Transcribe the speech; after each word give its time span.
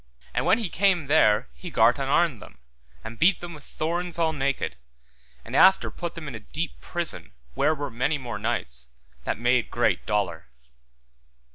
And 0.33 0.47
when 0.47 0.57
he 0.57 0.67
came 0.67 1.05
there 1.05 1.47
he 1.53 1.69
gart 1.69 1.97
unarm 1.99 2.37
them, 2.39 2.57
and 3.03 3.19
beat 3.19 3.39
them 3.39 3.53
with 3.53 3.63
thorns 3.63 4.17
all 4.17 4.33
naked, 4.33 4.75
and 5.45 5.55
after 5.55 5.91
put 5.91 6.15
them 6.15 6.27
in 6.27 6.33
a 6.33 6.39
deep 6.39 6.71
prison 6.81 7.33
where 7.53 7.75
were 7.75 7.91
many 7.91 8.17
more 8.17 8.39
knights, 8.39 8.87
that 9.25 9.37
made 9.37 9.69
great 9.69 10.07
dolour. 10.07 10.47